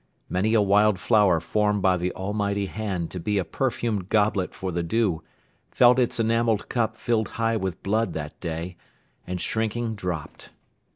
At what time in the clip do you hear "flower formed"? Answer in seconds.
0.97-1.83